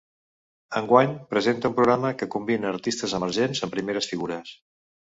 [0.79, 4.61] Enguany, presenta un programa que combina artistes emergents amb primeres figures.